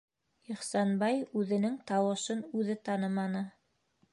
-Ихсанбай 0.53 1.19
үҙенең 1.41 1.75
тауышын 1.91 2.41
үҙе 2.63 2.77
таныманы. 2.91 3.45